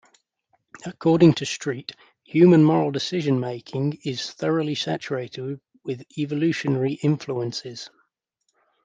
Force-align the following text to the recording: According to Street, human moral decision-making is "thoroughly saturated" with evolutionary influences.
According 0.83 1.33
to 1.35 1.45
Street, 1.45 1.91
human 2.23 2.63
moral 2.63 2.89
decision-making 2.89 3.99
is 4.03 4.31
"thoroughly 4.31 4.73
saturated" 4.73 5.61
with 5.83 6.01
evolutionary 6.17 6.93
influences. 7.03 7.87